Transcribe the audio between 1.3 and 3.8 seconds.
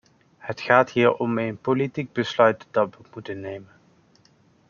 een politiek besluit dat we moeten nemen.